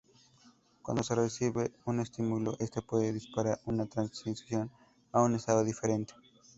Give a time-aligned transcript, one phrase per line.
[0.81, 4.71] Cuando se recibe un estímulo, este puede disparar una transición
[5.11, 6.15] a un estado diferente.